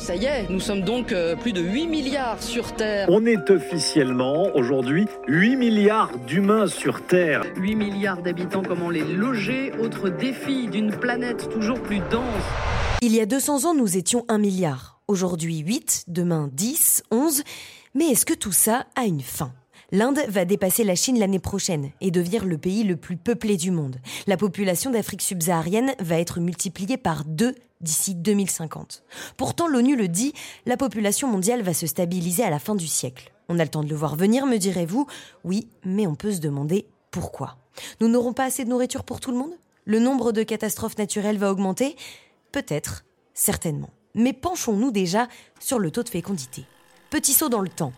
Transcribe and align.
Ça 0.00 0.16
y 0.16 0.24
est, 0.24 0.48
nous 0.48 0.60
sommes 0.60 0.80
donc 0.80 1.12
euh, 1.12 1.36
plus 1.36 1.52
de 1.52 1.60
8 1.60 1.86
milliards 1.86 2.42
sur 2.42 2.74
Terre. 2.74 3.06
On 3.10 3.26
est 3.26 3.50
officiellement 3.50 4.48
aujourd'hui 4.54 5.06
8 5.28 5.56
milliards 5.56 6.10
d'humains 6.26 6.68
sur 6.68 7.06
Terre. 7.06 7.42
8 7.56 7.74
milliards 7.74 8.22
d'habitants, 8.22 8.62
comment 8.66 8.88
les 8.88 9.04
loger? 9.04 9.72
Autre 9.78 10.08
défi 10.08 10.68
d'une 10.68 10.90
planète 10.90 11.50
toujours 11.50 11.82
plus 11.82 11.98
dense. 12.10 12.24
Il 13.02 13.14
y 13.14 13.20
a 13.20 13.26
200 13.26 13.66
ans, 13.66 13.74
nous 13.74 13.98
étions 13.98 14.24
1 14.28 14.38
milliard. 14.38 15.02
Aujourd'hui 15.06 15.58
8, 15.58 16.04
demain 16.08 16.48
10, 16.50 17.02
11. 17.10 17.42
Mais 17.94 18.06
est-ce 18.06 18.24
que 18.24 18.34
tout 18.34 18.52
ça 18.52 18.86
a 18.96 19.04
une 19.04 19.20
fin? 19.20 19.52
L'Inde 19.92 20.20
va 20.28 20.44
dépasser 20.44 20.84
la 20.84 20.94
Chine 20.94 21.18
l'année 21.18 21.40
prochaine 21.40 21.90
et 22.00 22.10
devenir 22.10 22.44
le 22.44 22.58
pays 22.58 22.84
le 22.84 22.96
plus 22.96 23.16
peuplé 23.16 23.56
du 23.56 23.70
monde. 23.70 23.96
La 24.26 24.36
population 24.36 24.90
d'Afrique 24.90 25.22
subsaharienne 25.22 25.94
va 25.98 26.20
être 26.20 26.38
multipliée 26.38 26.96
par 26.96 27.24
deux 27.24 27.54
d'ici 27.80 28.14
2050. 28.14 29.02
Pourtant, 29.36 29.66
l'ONU 29.66 29.96
le 29.96 30.06
dit, 30.06 30.32
la 30.66 30.76
population 30.76 31.28
mondiale 31.28 31.62
va 31.62 31.74
se 31.74 31.86
stabiliser 31.86 32.44
à 32.44 32.50
la 32.50 32.58
fin 32.58 32.74
du 32.74 32.86
siècle. 32.86 33.32
On 33.48 33.58
a 33.58 33.64
le 33.64 33.70
temps 33.70 33.82
de 33.82 33.88
le 33.88 33.96
voir 33.96 34.14
venir, 34.14 34.46
me 34.46 34.58
direz-vous 34.58 35.06
Oui, 35.42 35.68
mais 35.84 36.06
on 36.06 36.14
peut 36.14 36.32
se 36.32 36.40
demander 36.40 36.86
pourquoi. 37.10 37.56
Nous 38.00 38.08
n'aurons 38.08 38.32
pas 38.32 38.44
assez 38.44 38.64
de 38.64 38.70
nourriture 38.70 39.02
pour 39.02 39.18
tout 39.18 39.32
le 39.32 39.38
monde? 39.38 39.54
Le 39.86 39.98
nombre 39.98 40.30
de 40.30 40.44
catastrophes 40.44 40.98
naturelles 40.98 41.38
va 41.38 41.50
augmenter? 41.50 41.96
Peut-être, 42.52 43.04
certainement. 43.34 43.90
Mais 44.14 44.32
penchons-nous 44.32 44.92
déjà 44.92 45.26
sur 45.58 45.78
le 45.78 45.90
taux 45.90 46.02
de 46.02 46.08
fécondité. 46.08 46.64
Petit 47.10 47.32
saut 47.32 47.48
dans 47.48 47.60
le 47.60 47.68
temps. 47.68 47.92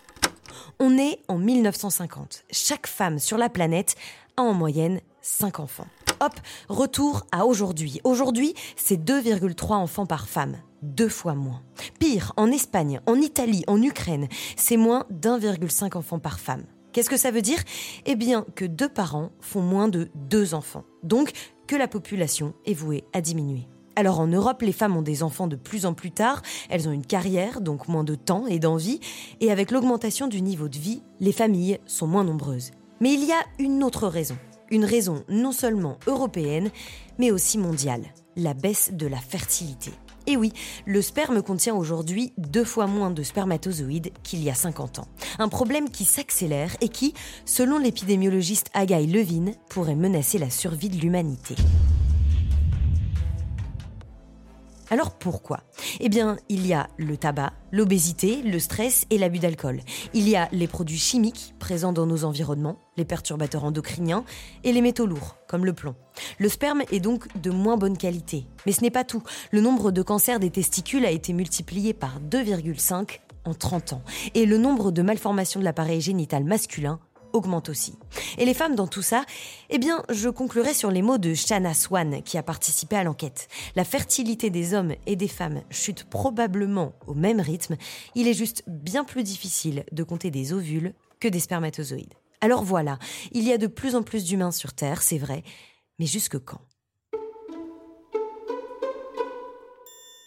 On 0.78 0.98
est 0.98 1.20
en 1.28 1.38
1950. 1.38 2.44
Chaque 2.50 2.86
femme 2.86 3.18
sur 3.18 3.38
la 3.38 3.48
planète 3.48 3.94
a 4.36 4.42
en 4.42 4.54
moyenne 4.54 5.00
5 5.20 5.60
enfants. 5.60 5.86
Hop, 6.20 6.34
retour 6.68 7.26
à 7.32 7.46
aujourd'hui. 7.46 8.00
Aujourd'hui, 8.04 8.54
c'est 8.76 8.96
2,3 8.96 9.74
enfants 9.74 10.06
par 10.06 10.28
femme. 10.28 10.56
Deux 10.82 11.08
fois 11.08 11.34
moins. 11.34 11.62
Pire, 11.98 12.32
en 12.36 12.50
Espagne, 12.50 13.00
en 13.06 13.16
Italie, 13.16 13.64
en 13.66 13.82
Ukraine, 13.82 14.28
c'est 14.56 14.76
moins 14.76 15.04
d'1,5 15.10 15.96
enfants 15.96 16.18
par 16.18 16.38
femme. 16.38 16.64
Qu'est-ce 16.92 17.10
que 17.10 17.16
ça 17.16 17.30
veut 17.30 17.42
dire? 17.42 17.58
Eh 18.04 18.16
bien 18.16 18.44
que 18.54 18.64
deux 18.64 18.88
parents 18.88 19.30
font 19.40 19.62
moins 19.62 19.88
de 19.88 20.10
deux 20.14 20.54
enfants. 20.54 20.84
Donc 21.02 21.32
que 21.66 21.76
la 21.76 21.88
population 21.88 22.54
est 22.66 22.74
vouée 22.74 23.04
à 23.12 23.20
diminuer. 23.20 23.66
Alors 23.94 24.20
en 24.20 24.26
Europe, 24.26 24.62
les 24.62 24.72
femmes 24.72 24.96
ont 24.96 25.02
des 25.02 25.22
enfants 25.22 25.46
de 25.46 25.56
plus 25.56 25.84
en 25.84 25.92
plus 25.92 26.10
tard, 26.10 26.42
elles 26.70 26.88
ont 26.88 26.92
une 26.92 27.04
carrière, 27.04 27.60
donc 27.60 27.88
moins 27.88 28.04
de 28.04 28.14
temps 28.14 28.46
et 28.46 28.58
d'envie, 28.58 29.00
et 29.40 29.52
avec 29.52 29.70
l'augmentation 29.70 30.28
du 30.28 30.40
niveau 30.40 30.68
de 30.68 30.78
vie, 30.78 31.02
les 31.20 31.32
familles 31.32 31.78
sont 31.86 32.06
moins 32.06 32.24
nombreuses. 32.24 32.70
Mais 33.00 33.12
il 33.12 33.24
y 33.24 33.32
a 33.32 33.42
une 33.58 33.84
autre 33.84 34.08
raison, 34.08 34.36
une 34.70 34.84
raison 34.84 35.24
non 35.28 35.52
seulement 35.52 35.98
européenne, 36.06 36.70
mais 37.18 37.30
aussi 37.30 37.58
mondiale, 37.58 38.04
la 38.36 38.54
baisse 38.54 38.92
de 38.92 39.06
la 39.06 39.18
fertilité. 39.18 39.90
Et 40.26 40.36
oui, 40.36 40.52
le 40.86 41.02
sperme 41.02 41.42
contient 41.42 41.74
aujourd'hui 41.74 42.32
deux 42.38 42.64
fois 42.64 42.86
moins 42.86 43.10
de 43.10 43.22
spermatozoïdes 43.22 44.12
qu'il 44.22 44.42
y 44.42 44.50
a 44.50 44.54
50 44.54 45.00
ans. 45.00 45.08
Un 45.38 45.48
problème 45.48 45.90
qui 45.90 46.04
s'accélère 46.04 46.76
et 46.80 46.88
qui, 46.88 47.12
selon 47.44 47.78
l'épidémiologiste 47.78 48.70
Agaï 48.72 49.06
Levine, 49.06 49.54
pourrait 49.68 49.96
menacer 49.96 50.38
la 50.38 50.50
survie 50.50 50.90
de 50.90 50.96
l'humanité. 50.96 51.56
Alors 54.92 55.12
pourquoi? 55.12 55.60
Eh 56.00 56.10
bien, 56.10 56.36
il 56.50 56.66
y 56.66 56.74
a 56.74 56.86
le 56.98 57.16
tabac, 57.16 57.54
l'obésité, 57.70 58.42
le 58.42 58.58
stress 58.58 59.06
et 59.08 59.16
l'abus 59.16 59.38
d'alcool. 59.38 59.80
Il 60.12 60.28
y 60.28 60.36
a 60.36 60.50
les 60.52 60.68
produits 60.68 60.98
chimiques 60.98 61.54
présents 61.58 61.94
dans 61.94 62.04
nos 62.04 62.24
environnements, 62.24 62.76
les 62.98 63.06
perturbateurs 63.06 63.64
endocriniens 63.64 64.22
et 64.64 64.72
les 64.72 64.82
métaux 64.82 65.06
lourds, 65.06 65.38
comme 65.48 65.64
le 65.64 65.72
plomb. 65.72 65.94
Le 66.38 66.50
sperme 66.50 66.82
est 66.92 67.00
donc 67.00 67.26
de 67.40 67.50
moins 67.50 67.78
bonne 67.78 67.96
qualité. 67.96 68.46
Mais 68.66 68.72
ce 68.72 68.82
n'est 68.82 68.90
pas 68.90 69.04
tout. 69.04 69.22
Le 69.50 69.62
nombre 69.62 69.92
de 69.92 70.02
cancers 70.02 70.38
des 70.38 70.50
testicules 70.50 71.06
a 71.06 71.10
été 71.10 71.32
multiplié 71.32 71.94
par 71.94 72.20
2,5 72.20 73.20
en 73.46 73.54
30 73.54 73.94
ans. 73.94 74.02
Et 74.34 74.44
le 74.44 74.58
nombre 74.58 74.90
de 74.90 75.00
malformations 75.00 75.58
de 75.58 75.64
l'appareil 75.64 76.02
génital 76.02 76.44
masculin 76.44 77.00
augmente 77.32 77.68
aussi. 77.68 77.94
Et 78.38 78.44
les 78.44 78.54
femmes 78.54 78.74
dans 78.74 78.86
tout 78.86 79.02
ça 79.02 79.24
Eh 79.70 79.78
bien, 79.78 80.02
je 80.10 80.28
conclurai 80.28 80.74
sur 80.74 80.90
les 80.90 81.02
mots 81.02 81.18
de 81.18 81.34
Shanna 81.34 81.74
Swan, 81.74 82.22
qui 82.22 82.38
a 82.38 82.42
participé 82.42 82.96
à 82.96 83.04
l'enquête. 83.04 83.48
La 83.76 83.84
fertilité 83.84 84.50
des 84.50 84.74
hommes 84.74 84.94
et 85.06 85.16
des 85.16 85.28
femmes 85.28 85.62
chute 85.70 86.04
probablement 86.04 86.92
au 87.06 87.14
même 87.14 87.40
rythme. 87.40 87.76
Il 88.14 88.28
est 88.28 88.34
juste 88.34 88.62
bien 88.66 89.04
plus 89.04 89.22
difficile 89.22 89.84
de 89.92 90.02
compter 90.02 90.30
des 90.30 90.52
ovules 90.52 90.94
que 91.20 91.28
des 91.28 91.40
spermatozoïdes. 91.40 92.14
Alors 92.40 92.64
voilà, 92.64 92.98
il 93.30 93.44
y 93.44 93.52
a 93.52 93.58
de 93.58 93.68
plus 93.68 93.94
en 93.94 94.02
plus 94.02 94.24
d'humains 94.24 94.50
sur 94.50 94.72
Terre, 94.72 95.00
c'est 95.00 95.18
vrai, 95.18 95.44
mais 96.00 96.06
jusque 96.06 96.38
quand? 96.38 96.60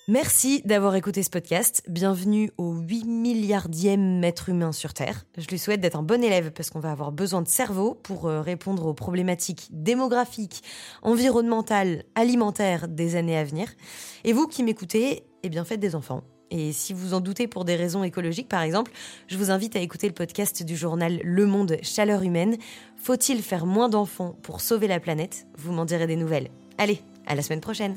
Merci 0.07 0.61
d'avoir 0.66 0.93
écouté 0.93 1.23
ce 1.23 1.31
podcast. 1.31 1.81
Bienvenue 1.88 2.51
au 2.59 2.75
8 2.75 3.05
milliardième 3.05 4.23
être 4.23 4.49
humain 4.49 4.71
sur 4.71 4.93
Terre. 4.93 5.25
Je 5.35 5.47
lui 5.47 5.57
souhaite 5.57 5.81
d'être 5.81 5.95
un 5.95 6.03
bon 6.03 6.23
élève 6.23 6.51
parce 6.51 6.69
qu'on 6.69 6.79
va 6.79 6.91
avoir 6.91 7.11
besoin 7.11 7.41
de 7.41 7.47
cerveau 7.47 7.95
pour 8.03 8.27
euh, 8.27 8.39
répondre 8.41 8.85
aux 8.85 8.94
problématiques 8.94 9.67
démographiques, 9.71 10.61
environnementales, 11.01 12.03
alimentaires 12.13 12.88
des 12.88 13.15
années 13.15 13.35
à 13.35 13.44
venir. 13.44 13.67
Et 14.23 14.31
vous 14.31 14.45
qui 14.45 14.61
m'écoutez, 14.61 15.23
eh 15.41 15.49
bien 15.49 15.65
faites 15.65 15.79
des 15.79 15.95
enfants. 15.95 16.21
Et 16.51 16.71
si 16.71 16.94
vous 16.94 17.15
en 17.15 17.19
doutez 17.19 17.47
pour 17.47 17.65
des 17.65 17.75
raisons 17.75 18.03
écologiques, 18.03 18.47
par 18.47 18.61
exemple, 18.61 18.91
je 19.25 19.39
vous 19.39 19.49
invite 19.49 19.75
à 19.75 19.79
écouter 19.79 20.07
le 20.07 20.13
podcast 20.13 20.61
du 20.61 20.77
journal 20.77 21.19
Le 21.23 21.47
Monde 21.47 21.77
Chaleur 21.81 22.21
Humaine. 22.21 22.57
Faut-il 22.95 23.41
faire 23.41 23.65
moins 23.65 23.89
d'enfants 23.89 24.38
pour 24.44 24.61
sauver 24.61 24.88
la 24.88 24.99
planète? 24.99 25.47
Vous 25.57 25.73
m'en 25.73 25.83
direz 25.85 26.05
des 26.05 26.15
nouvelles. 26.15 26.51
Allez, 26.77 27.01
à 27.25 27.33
la 27.33 27.41
semaine 27.41 27.61
prochaine 27.61 27.95